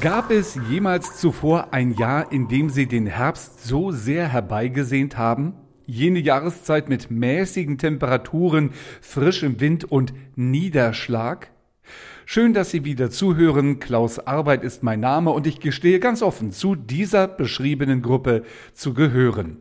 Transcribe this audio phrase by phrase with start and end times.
[0.00, 5.54] Gab es jemals zuvor ein Jahr, in dem Sie den Herbst so sehr herbeigesehnt haben?
[5.86, 11.50] Jene Jahreszeit mit mäßigen Temperaturen, frischem Wind und Niederschlag?
[12.26, 13.80] Schön, dass Sie wieder zuhören.
[13.80, 18.94] Klaus Arbeit ist mein Name und ich gestehe ganz offen, zu dieser beschriebenen Gruppe zu
[18.94, 19.56] gehören.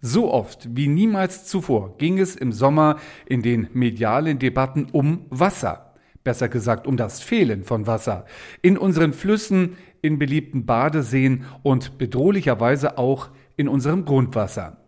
[0.00, 5.89] So oft wie niemals zuvor ging es im Sommer in den medialen Debatten um Wasser
[6.24, 8.26] besser gesagt um das Fehlen von Wasser,
[8.62, 14.78] in unseren Flüssen, in beliebten Badeseen und bedrohlicherweise auch in unserem Grundwasser.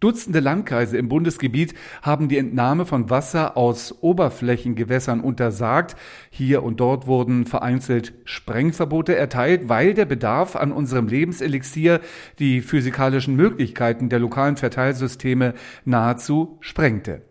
[0.00, 5.96] Dutzende Landkreise im Bundesgebiet haben die Entnahme von Wasser aus Oberflächengewässern untersagt.
[6.30, 12.00] Hier und dort wurden vereinzelt Sprengverbote erteilt, weil der Bedarf an unserem Lebenselixier
[12.38, 17.27] die physikalischen Möglichkeiten der lokalen Verteilsysteme nahezu sprengte.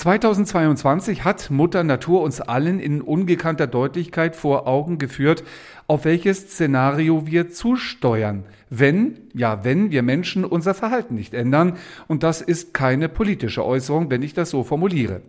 [0.00, 5.44] 2022 hat Mutter Natur uns allen in ungekannter Deutlichkeit vor Augen geführt,
[5.88, 11.76] auf welches Szenario wir zusteuern, wenn, ja, wenn wir Menschen unser Verhalten nicht ändern.
[12.08, 15.20] Und das ist keine politische Äußerung, wenn ich das so formuliere.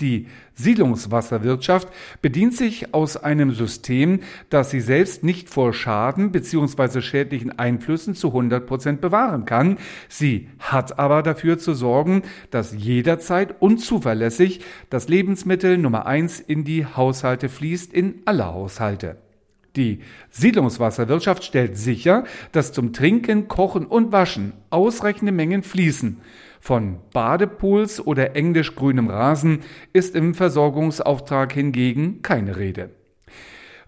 [0.00, 1.88] Die Siedlungswasserwirtschaft
[2.22, 7.02] bedient sich aus einem System, das sie selbst nicht vor Schaden bzw.
[7.02, 9.78] schädlichen Einflüssen zu 100 Prozent bewahren kann.
[10.08, 16.86] Sie hat aber dafür zu sorgen, dass jederzeit unzuverlässig das Lebensmittel Nummer eins in die
[16.86, 19.16] Haushalte fließt, in alle Haushalte.
[19.76, 26.20] Die Siedlungswasserwirtschaft stellt sicher, dass zum Trinken, Kochen und Waschen ausreichende Mengen fließen.
[26.60, 29.60] Von Badepools oder englisch grünem Rasen
[29.94, 32.90] ist im Versorgungsauftrag hingegen keine Rede.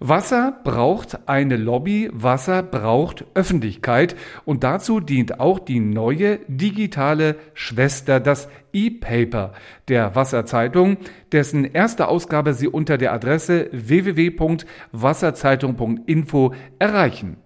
[0.04, 8.18] Wasser braucht eine Lobby, Wasser braucht Öffentlichkeit und dazu dient auch die neue digitale Schwester,
[8.18, 9.52] das E-Paper
[9.86, 10.96] der Wasserzeitung,
[11.30, 17.36] dessen erste Ausgabe Sie unter der Adresse www.wasserzeitung.info erreichen.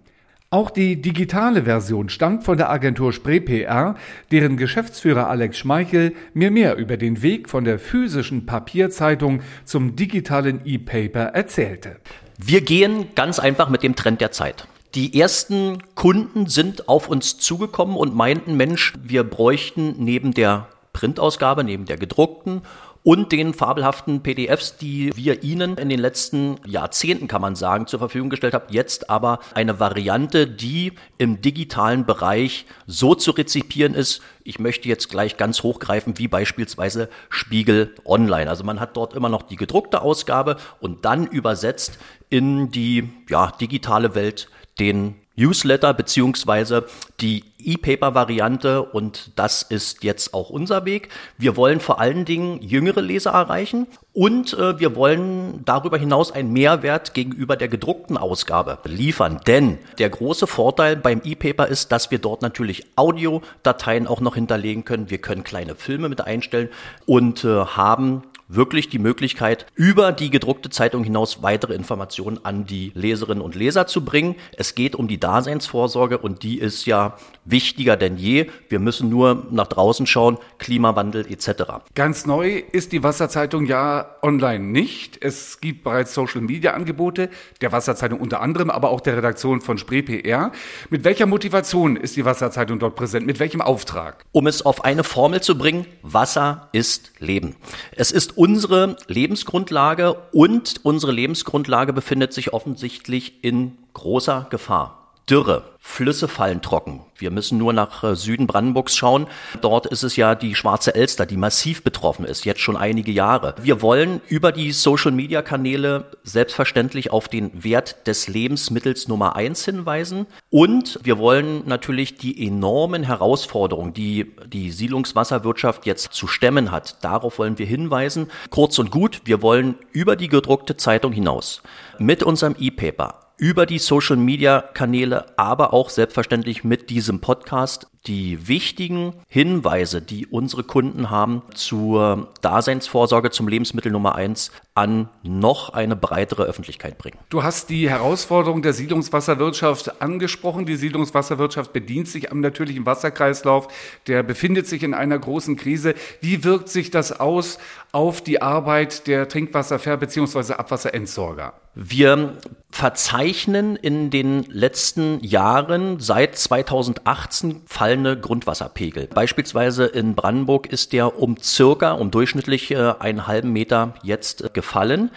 [0.51, 3.97] Auch die digitale Version stammt von der Agentur Spree PR,
[4.31, 10.61] deren Geschäftsführer Alex Schmeichel mir mehr über den Weg von der physischen Papierzeitung zum digitalen
[10.65, 11.97] E-Paper erzählte.
[12.39, 14.69] Wir gehen ganz einfach mit dem Trend der Zeit.
[14.95, 21.65] Die ersten Kunden sind auf uns zugekommen und meinten, Mensch, wir bräuchten neben der Printausgabe,
[21.65, 22.63] neben der gedruckten
[23.07, 28.01] und den fabelhaften PDFs, die wir Ihnen in den letzten Jahrzehnten, kann man sagen, zur
[28.01, 28.67] Verfügung gestellt haben.
[28.71, 34.23] Jetzt aber eine Variante, die im digitalen Bereich so zu rezipieren ist.
[34.43, 38.51] Ich möchte jetzt gleich ganz hochgreifen, wie beispielsweise Spiegel Online.
[38.51, 43.53] Also man hat dort immer noch die gedruckte Ausgabe und dann übersetzt in die ja,
[43.61, 44.49] digitale Welt
[44.81, 46.87] den Newsletter beziehungsweise
[47.21, 51.09] die E-Paper-Variante und das ist jetzt auch unser Weg.
[51.37, 56.53] Wir wollen vor allen Dingen jüngere Leser erreichen und äh, wir wollen darüber hinaus einen
[56.53, 59.41] Mehrwert gegenüber der gedruckten Ausgabe liefern.
[59.47, 64.85] Denn der große Vorteil beim E-Paper ist, dass wir dort natürlich Audiodateien auch noch hinterlegen
[64.85, 65.11] können.
[65.11, 66.69] Wir können kleine Filme mit einstellen
[67.05, 72.93] und äh, haben wirklich die Möglichkeit, über die gedruckte Zeitung hinaus weitere Informationen an die
[72.95, 74.37] Leserinnen und Leser zu bringen.
[74.57, 78.47] Es geht um die Daseinsvorsorge und die ist ja wichtiger denn je.
[78.69, 81.65] Wir müssen nur nach draußen schauen, Klimawandel etc.
[81.95, 85.19] Ganz neu ist die Wasserzeitung ja online nicht.
[85.23, 87.31] Es gibt bereits Social-Media-Angebote
[87.61, 90.53] der Wasserzeitung unter anderem, aber auch der Redaktion von Spree PR.
[90.91, 93.27] Mit welcher Motivation ist die Wasserzeitung dort präsent?
[93.27, 94.25] Mit welchem Auftrag?
[94.33, 97.57] Um es auf eine Formel zu bringen, Wasser ist Leben.
[97.93, 105.13] Es ist unsere Lebensgrundlage und unsere Lebensgrundlage befindet sich offensichtlich in großer Gefahr.
[105.29, 105.65] Dürre.
[105.89, 107.01] Flüsse fallen trocken.
[107.17, 109.29] Wir müssen nur nach äh, Süden Brandenburgs schauen.
[109.63, 113.55] Dort ist es ja die Schwarze Elster, die massiv betroffen ist, jetzt schon einige Jahre.
[113.63, 120.27] Wir wollen über die Social-Media-Kanäle selbstverständlich auf den Wert des Lebensmittels Nummer eins hinweisen.
[120.51, 127.39] Und wir wollen natürlich die enormen Herausforderungen, die die Siedlungswasserwirtschaft jetzt zu stemmen hat, darauf
[127.39, 128.31] wollen wir hinweisen.
[128.51, 131.63] Kurz und gut, wir wollen über die gedruckte Zeitung hinaus
[131.99, 140.01] mit unserem E-Paper über die Social-Media-Kanäle, aber auch selbstverständlich mit diesem Podcast die wichtigen Hinweise,
[140.01, 146.99] die unsere Kunden haben zur Daseinsvorsorge, zum Lebensmittel Nummer eins, an noch eine breitere Öffentlichkeit
[146.99, 147.19] bringen.
[147.31, 150.67] Du hast die Herausforderung der Siedlungswasserwirtschaft angesprochen.
[150.67, 153.69] Die Siedlungswasserwirtschaft bedient sich am natürlichen Wasserkreislauf.
[154.07, 155.95] Der befindet sich in einer großen Krise.
[156.21, 157.59] Wie wirkt sich das aus
[157.93, 160.55] auf die Arbeit der Trinkwasserver- bzw.
[160.55, 161.55] Abwasserentsorger?
[161.75, 162.39] Wir
[162.71, 167.63] verzeichnen in den letzten Jahren seit 2018
[167.97, 169.07] fallende Grundwasserpegel.
[169.07, 175.11] Beispielsweise in Brandenburg ist der um circa, um durchschnittlich äh, einen halben Meter jetzt gefallen.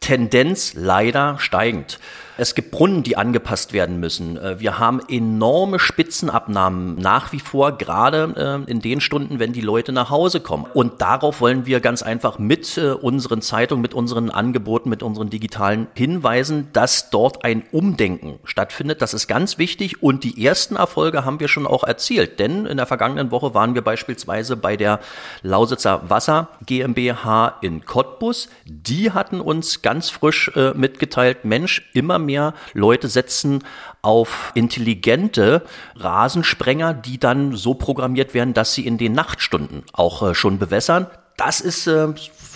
[0.00, 1.98] Tendenz leider steigend.
[2.38, 4.36] Es gibt Brunnen, die angepasst werden müssen.
[4.36, 9.62] Äh, wir haben enorme Spitzenabnahmen nach wie vor, gerade äh, in den Stunden, wenn die
[9.62, 10.66] Leute nach Hause kommen.
[10.74, 15.30] Und darauf wollen wir ganz einfach mit äh, unseren Zeitungen, mit unseren Angeboten, mit unseren
[15.30, 19.00] digitalen hinweisen, dass dort ein Umdenken stattfindet.
[19.00, 22.38] Das ist ganz wichtig und die ersten Erfolge haben wir schon auch erzielt.
[22.38, 25.00] Denn in der vergangenen Woche waren wir beispielsweise bei der
[25.42, 28.48] Lausitzer Wasser GmbH in Cottbus.
[28.66, 32.25] Die hatten uns ganz frisch mitgeteilt, Mensch, immer mehr
[32.74, 33.64] Leute setzen
[34.02, 35.62] auf intelligente
[35.96, 41.06] Rasensprenger, die dann so programmiert werden, dass sie in den Nachtstunden auch äh, schon bewässern.
[41.36, 42.08] Das ist äh,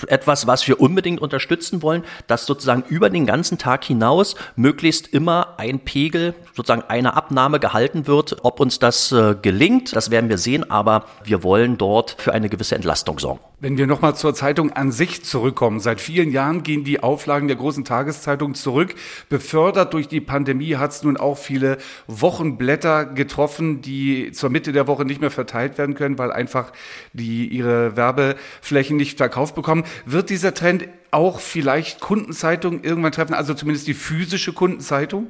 [0.07, 5.55] etwas, was wir unbedingt unterstützen wollen, dass sozusagen über den ganzen Tag hinaus möglichst immer
[5.59, 8.39] ein Pegel, sozusagen eine Abnahme gehalten wird.
[8.43, 12.49] Ob uns das äh, gelingt, das werden wir sehen, aber wir wollen dort für eine
[12.49, 13.50] gewisse Entlastung sorgen.
[13.63, 15.81] Wenn wir nochmal zur Zeitung an sich zurückkommen.
[15.81, 18.95] Seit vielen Jahren gehen die Auflagen der großen Tageszeitung zurück.
[19.29, 21.77] Befördert durch die Pandemie hat es nun auch viele
[22.07, 26.73] Wochenblätter getroffen, die zur Mitte der Woche nicht mehr verteilt werden können, weil einfach
[27.13, 29.85] die ihre Werbeflächen nicht verkauft bekommen.
[30.07, 35.27] Wird dieser Trend auch vielleicht Kundenzeitungen irgendwann treffen, also zumindest die physische Kundenzeitung?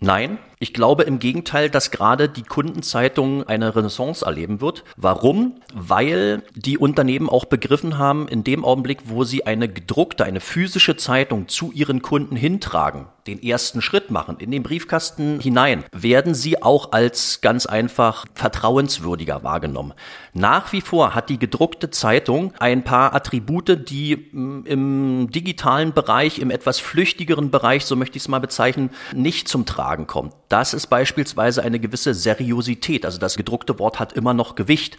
[0.00, 4.82] Nein, ich glaube im Gegenteil, dass gerade die Kundenzeitung eine Renaissance erleben wird.
[4.96, 5.56] Warum?
[5.74, 10.96] Weil die Unternehmen auch begriffen haben, in dem Augenblick, wo sie eine gedruckte, eine physische
[10.96, 16.62] Zeitung zu ihren Kunden hintragen, den ersten Schritt machen, in den Briefkasten hinein, werden sie
[16.62, 19.92] auch als ganz einfach vertrauenswürdiger wahrgenommen.
[20.32, 26.38] Nach wie vor hat die gedruckte Zeitung ein paar Attribute, die mm, im digitalen Bereich,
[26.38, 30.34] im etwas flüchtigeren Bereich, so möchte ich es mal bezeichnen, nicht zum Tragen kommt.
[30.54, 33.04] Das ist beispielsweise eine gewisse Seriosität.
[33.04, 34.98] Also das gedruckte Wort hat immer noch Gewicht.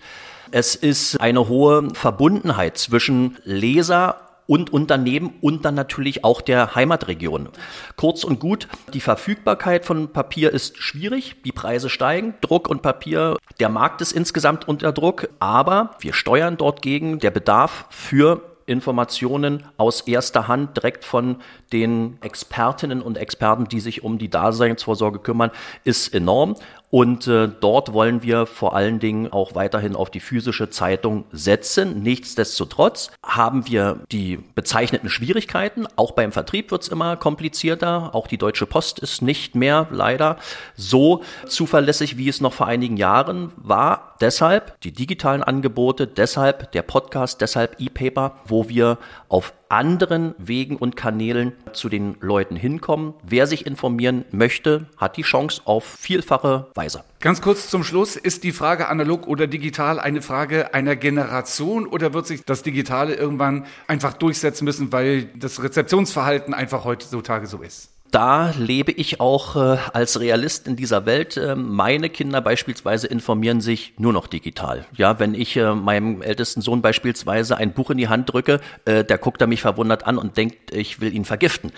[0.52, 4.18] Es ist eine hohe Verbundenheit zwischen Leser
[4.48, 7.48] und Unternehmen und dann natürlich auch der Heimatregion.
[7.96, 13.38] Kurz und gut, die Verfügbarkeit von Papier ist schwierig, die Preise steigen, Druck und Papier,
[13.62, 19.64] der Markt ist insgesamt unter Druck, aber wir steuern dort gegen der Bedarf für Informationen
[19.78, 21.38] aus erster Hand direkt von
[21.72, 25.52] den Expertinnen und Experten, die sich um die Daseinsvorsorge kümmern,
[25.84, 26.56] ist enorm.
[26.96, 32.02] Und äh, dort wollen wir vor allen Dingen auch weiterhin auf die physische Zeitung setzen.
[32.02, 35.88] Nichtsdestotrotz haben wir die bezeichneten Schwierigkeiten.
[35.98, 38.16] Auch beim Vertrieb wird's immer komplizierter.
[38.16, 40.38] Auch die Deutsche Post ist nicht mehr leider
[40.78, 44.16] so zuverlässig, wie es noch vor einigen Jahren war.
[44.22, 50.96] Deshalb die digitalen Angebote, deshalb der Podcast, deshalb E-Paper, wo wir auf anderen Wegen und
[50.96, 53.14] Kanälen zu den Leuten hinkommen.
[53.24, 57.04] Wer sich informieren möchte, hat die Chance auf vielfache Weise.
[57.20, 62.14] Ganz kurz zum Schluss, ist die Frage analog oder digital eine Frage einer Generation oder
[62.14, 67.95] wird sich das Digitale irgendwann einfach durchsetzen müssen, weil das Rezeptionsverhalten einfach heutzutage so ist?
[68.16, 71.36] Da lebe ich auch äh, als Realist in dieser Welt.
[71.36, 74.86] Äh, meine Kinder beispielsweise informieren sich nur noch digital.
[74.96, 79.04] Ja, wenn ich äh, meinem ältesten Sohn beispielsweise ein Buch in die Hand drücke, äh,
[79.04, 81.74] der guckt er mich verwundert an und denkt, ich will ihn vergiften.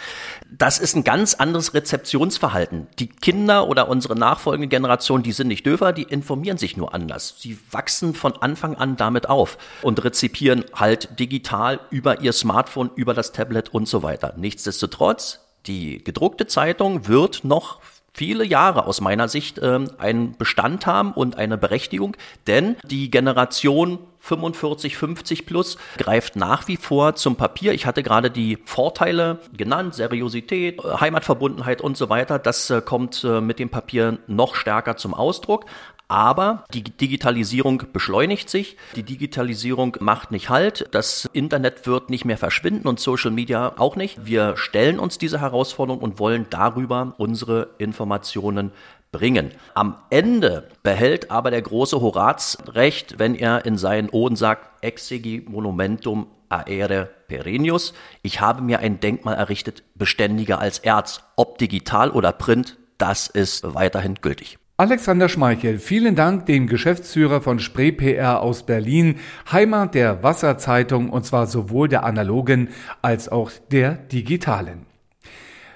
[0.56, 2.86] Das ist ein ganz anderes Rezeptionsverhalten.
[3.00, 7.34] Die Kinder oder unsere nachfolgende Generation, die sind nicht döver, die informieren sich nur anders.
[7.40, 13.16] Sie wachsen von Anfang an damit auf und rezipieren halt digital über ihr Smartphone, über
[13.16, 14.36] das Tablet und so weiter.
[14.38, 17.80] Nichtsdestotrotz die gedruckte Zeitung wird noch
[18.18, 24.00] viele Jahre aus meiner Sicht ähm, einen Bestand haben und eine Berechtigung, denn die Generation
[24.20, 27.74] 45, 50 plus greift nach wie vor zum Papier.
[27.74, 32.40] Ich hatte gerade die Vorteile genannt, Seriosität, Heimatverbundenheit und so weiter.
[32.40, 35.66] Das äh, kommt äh, mit dem Papier noch stärker zum Ausdruck.
[36.08, 42.38] Aber die Digitalisierung beschleunigt sich, die Digitalisierung macht nicht Halt, das Internet wird nicht mehr
[42.38, 44.26] verschwinden und Social Media auch nicht.
[44.26, 48.72] Wir stellen uns diese Herausforderung und wollen darüber unsere Informationen
[49.12, 49.52] bringen.
[49.74, 55.46] Am Ende behält aber der große Horaz recht, wenn er in seinen Oden sagt, exegi
[55.48, 57.94] monumentum aere perennius.
[58.22, 61.22] Ich habe mir ein Denkmal errichtet, beständiger als Erz.
[61.36, 64.58] Ob digital oder print, das ist weiterhin gültig.
[64.80, 69.16] Alexander Schmeichel, vielen Dank dem Geschäftsführer von Spree PR aus Berlin,
[69.52, 72.70] Heimat der Wasserzeitung und zwar sowohl der analogen
[73.02, 74.86] als auch der digitalen.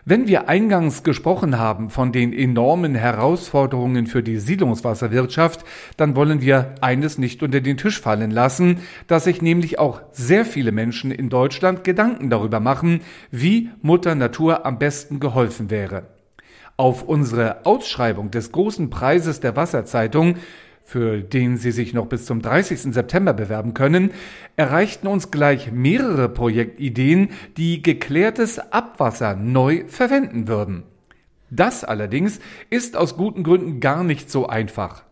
[0.05, 5.65] Wenn wir eingangs gesprochen haben von den enormen Herausforderungen für die Siedlungswasserwirtschaft,
[5.98, 10.46] dann wollen wir eines nicht unter den Tisch fallen lassen, dass sich nämlich auch sehr
[10.46, 16.21] viele Menschen in Deutschland Gedanken darüber machen, wie Mutter Natur am besten geholfen wäre.
[16.82, 20.38] Auf unsere Ausschreibung des großen Preises der Wasserzeitung,
[20.84, 22.92] für den Sie sich noch bis zum 30.
[22.92, 24.10] September bewerben können,
[24.56, 30.82] erreichten uns gleich mehrere Projektideen, die geklärtes Abwasser neu verwenden würden.
[31.52, 32.40] Das allerdings
[32.72, 35.04] ist aus guten Gründen gar nicht so einfach.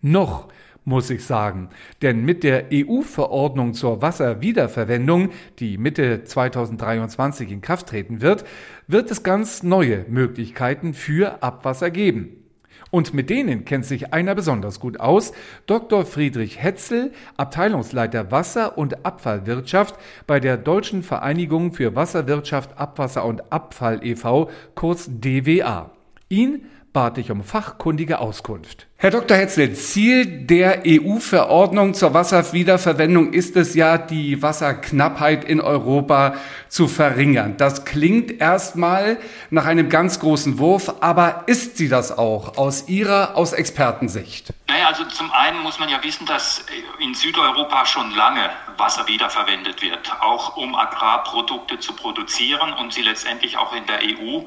[0.00, 0.48] Noch
[0.84, 1.68] muss ich sagen.
[2.02, 8.44] Denn mit der EU-Verordnung zur Wasserwiederverwendung, die Mitte 2023 in Kraft treten wird,
[8.86, 12.44] wird es ganz neue Möglichkeiten für Abwasser geben.
[12.90, 15.32] Und mit denen kennt sich einer besonders gut aus,
[15.66, 16.06] Dr.
[16.06, 19.96] Friedrich Hetzel, Abteilungsleiter Wasser- und Abfallwirtschaft
[20.28, 25.90] bei der Deutschen Vereinigung für Wasserwirtschaft, Abwasser und Abfall e.V., kurz DWA.
[26.28, 28.86] Ihn bat ich um fachkundige Auskunft.
[29.04, 29.36] Herr Dr.
[29.36, 36.36] Hetzel, Ziel der EU-Verordnung zur Wasserwiederverwendung ist es ja, die Wasserknappheit in Europa
[36.70, 37.58] zu verringern.
[37.58, 39.18] Das klingt erstmal
[39.50, 44.54] nach einem ganz großen Wurf, aber ist sie das auch aus Ihrer, aus Expertensicht?
[44.68, 46.64] Naja, also zum einen muss man ja wissen, dass
[46.98, 53.58] in Südeuropa schon lange Wasser wiederverwendet wird, auch um Agrarprodukte zu produzieren und sie letztendlich
[53.58, 54.40] auch in der EU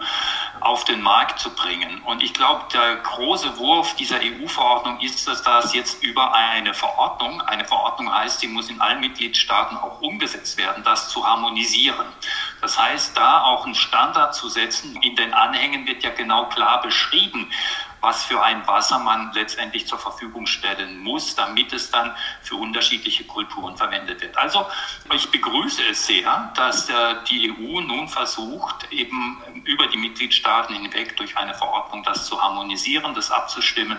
[0.60, 2.02] auf den Markt zu bringen.
[2.06, 6.74] Und ich glaube, der große Wurf dieser EU EU-Verordnung ist es, dass jetzt über eine
[6.74, 12.08] Verordnung, eine Verordnung heißt, sie muss in allen Mitgliedstaaten auch umgesetzt werden, das zu harmonisieren.
[12.62, 14.96] Das heißt, da auch einen Standard zu setzen.
[15.02, 17.52] In den Anhängen wird ja genau klar beschrieben,
[18.08, 23.26] was für ein Wasser man letztendlich zur Verfügung stellen muss, damit es dann für unterschiedliche
[23.26, 24.38] Kulturen verwendet wird.
[24.38, 24.66] Also
[25.14, 26.94] ich begrüße es sehr, dass äh,
[27.30, 33.14] die EU nun versucht, eben über die Mitgliedstaaten hinweg durch eine Verordnung das zu harmonisieren,
[33.14, 33.98] das abzustimmen,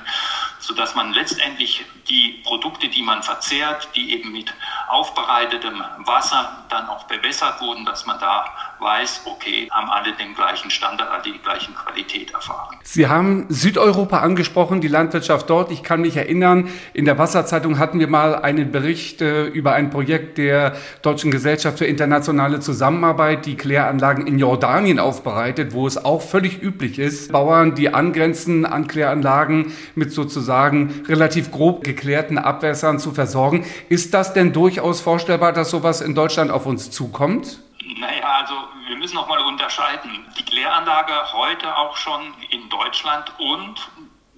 [0.58, 4.54] sodass man letztendlich die Produkte, die man verzehrt, die eben mit
[4.88, 8.46] aufbereitetem Wasser dann auch bewässert wurden, dass man da
[8.78, 12.78] weiß, okay, haben alle den gleichen Standard, alle die gleichen Qualität erfahren.
[12.84, 15.70] Sie haben Südeuropa angesprochen, die Landwirtschaft dort.
[15.72, 19.90] Ich kann mich erinnern, in der Wasserzeitung hatten wir mal einen Bericht äh, über ein
[19.90, 26.22] Projekt der Deutschen Gesellschaft für internationale Zusammenarbeit, die Kläranlagen in Jordanien aufbereitet, wo es auch
[26.22, 33.12] völlig üblich ist, Bauern, die angrenzen an Kläranlagen mit sozusagen relativ grob geklärten Abwässern zu
[33.12, 33.64] versorgen.
[33.88, 37.60] Ist das denn durchaus vorstellbar, dass sowas in Deutschland auf uns zukommt?
[38.00, 38.54] Naja, also
[38.88, 40.10] wir müssen noch mal unterscheiden.
[40.38, 42.20] Die Kläranlage heute auch schon
[42.58, 43.88] in Deutschland und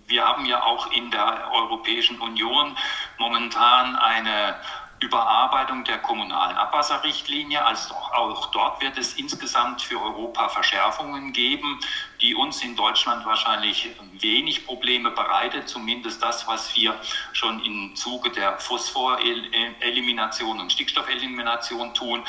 [0.07, 2.77] wir haben ja auch in der Europäischen Union
[3.19, 4.57] momentan eine
[5.01, 7.65] Überarbeitung der kommunalen Abwasserrichtlinie.
[7.65, 11.81] Also auch dort wird es insgesamt für Europa Verschärfungen geben,
[12.21, 17.01] die uns in Deutschland wahrscheinlich wenig Probleme bereitet, zumindest das, was wir
[17.33, 22.23] schon im Zuge der Phosphorelimination und Stickstoffelimination tun.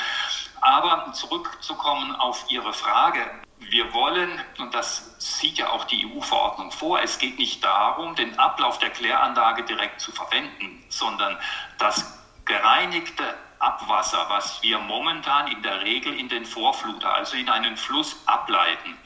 [0.62, 3.42] Aber zurückzukommen auf Ihre Frage.
[3.70, 8.38] Wir wollen, und das sieht ja auch die EU-Verordnung vor, es geht nicht darum, den
[8.38, 11.38] Ablauf der Kläranlage direkt zu verwenden, sondern
[11.78, 13.24] das gereinigte
[13.58, 18.98] Abwasser, was wir momentan in der Regel in den Vorfluter, also in einen Fluss ableiten.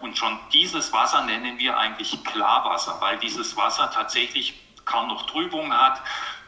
[0.00, 5.72] Und schon dieses Wasser nennen wir eigentlich Klarwasser, weil dieses Wasser tatsächlich kaum noch Trübung
[5.72, 6.02] hat,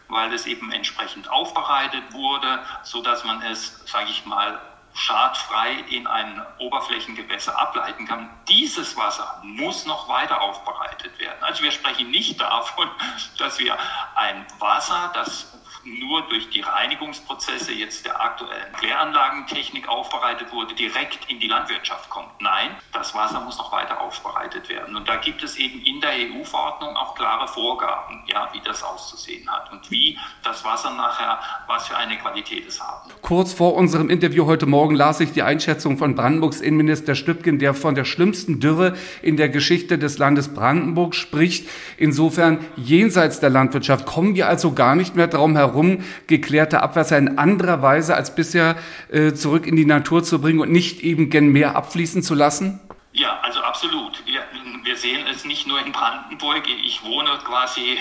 [0.08, 4.60] weil es eben entsprechend aufbereitet wurde, so dass man es, sage ich mal,
[4.94, 8.28] schadfrei in ein Oberflächengewässer ableiten kann.
[8.48, 11.42] Dieses Wasser muss noch weiter aufbereitet werden.
[11.42, 12.88] Also wir sprechen nicht davon,
[13.38, 13.76] dass wir
[14.14, 15.52] ein Wasser, das
[15.84, 22.28] nur durch die Reinigungsprozesse jetzt der aktuellen Kläranlagentechnik aufbereitet wurde, direkt in die Landwirtschaft kommt.
[22.40, 24.94] Nein, das Wasser muss noch weiter aufbereitet werden.
[24.96, 29.50] Und da gibt es eben in der EU-Verordnung auch klare Vorgaben, ja, wie das auszusehen
[29.50, 33.10] hat und wie das Wasser nachher, was für eine Qualität es haben.
[33.20, 37.74] Kurz vor unserem Interview heute Morgen las ich die Einschätzung von Brandenburgs Innenminister Stübgen, der
[37.74, 41.68] von der schlimmsten Dürre in der Geschichte des Landes Brandenburg spricht.
[41.96, 47.18] Insofern jenseits der Landwirtschaft kommen wir also gar nicht mehr darum herum, darum, geklärte Abwasser
[47.18, 48.76] in anderer Weise als bisher
[49.10, 52.80] äh, zurück in die Natur zu bringen und nicht eben gen Meer abfließen zu lassen?
[53.12, 54.22] Ja, also absolut.
[54.24, 54.40] Wir,
[54.84, 56.62] wir sehen es nicht nur in Brandenburg.
[56.84, 57.96] Ich wohne quasi äh,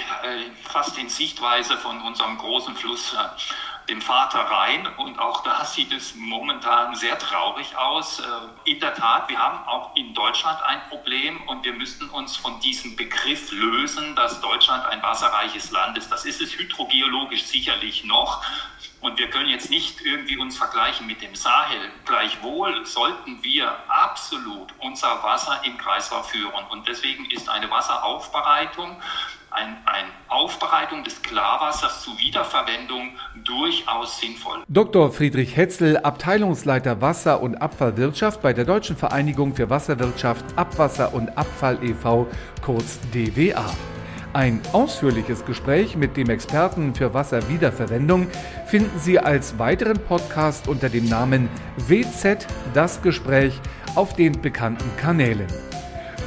[0.64, 3.16] fast in Sichtweise von unserem großen Fluss.
[3.90, 8.20] Dem Vater rein und auch da sieht es momentan sehr traurig aus.
[8.20, 12.38] Äh, in der Tat, wir haben auch in Deutschland ein Problem und wir müssten uns
[12.38, 16.12] von diesem Begriff lösen, dass Deutschland ein wasserreiches Land ist.
[16.12, 18.44] Das ist es hydrogeologisch sicherlich noch.
[19.02, 21.92] Und wir können jetzt nicht irgendwie uns vergleichen mit dem Sahel.
[22.06, 26.66] Gleichwohl sollten wir absolut unser Wasser im Kreislauf führen.
[26.70, 29.02] Und deswegen ist eine Wasseraufbereitung
[29.52, 33.12] ein, ein Aufbereitung des Klarwassers zur Wiederverwendung
[33.44, 34.64] durchaus sinnvoll.
[34.70, 35.12] Dr.
[35.12, 41.84] Friedrich Hetzel, Abteilungsleiter Wasser- und Abfallwirtschaft bei der Deutschen Vereinigung für Wasserwirtschaft, Abwasser und Abfall
[41.84, 42.28] e.V.,
[42.62, 43.66] kurz DWA.
[44.34, 48.28] Ein ausführliches Gespräch mit dem Experten für Wasserwiederverwendung
[48.66, 53.60] finden Sie als weiteren Podcast unter dem Namen WZ Das Gespräch
[53.96, 55.48] auf den bekannten Kanälen.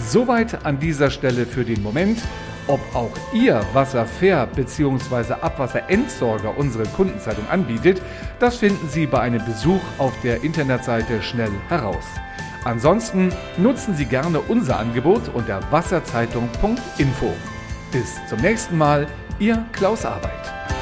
[0.06, 2.18] Soweit an dieser Stelle für den Moment.
[2.66, 5.34] Ob auch ihr Wasserfair bzw.
[5.34, 8.00] Abwasserentsorger unsere Kundenzeitung anbietet,
[8.38, 12.04] das finden Sie bei einem Besuch auf der Internetseite schnell heraus.
[12.64, 17.32] Ansonsten nutzen Sie gerne unser Angebot unter wasserzeitung.info.
[17.92, 19.06] Bis zum nächsten Mal,
[19.38, 20.73] Ihr Klaus Arbeit.